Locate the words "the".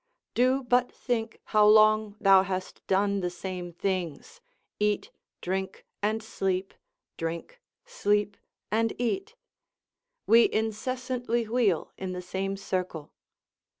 3.19-3.29, 12.13-12.21